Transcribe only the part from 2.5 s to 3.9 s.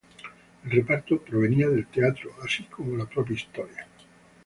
como la propia historia.